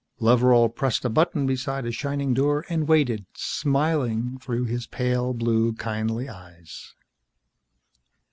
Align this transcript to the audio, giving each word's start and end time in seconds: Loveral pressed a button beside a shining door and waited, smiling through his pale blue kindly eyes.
Loveral 0.19 0.69
pressed 0.69 1.05
a 1.05 1.09
button 1.11 1.45
beside 1.45 1.85
a 1.85 1.91
shining 1.91 2.33
door 2.33 2.65
and 2.69 2.87
waited, 2.87 3.27
smiling 3.35 4.39
through 4.41 4.65
his 4.65 4.87
pale 4.87 5.31
blue 5.31 5.73
kindly 5.73 6.27
eyes. 6.27 6.95